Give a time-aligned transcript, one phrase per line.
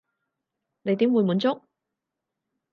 [0.81, 1.61] 你點會滿足？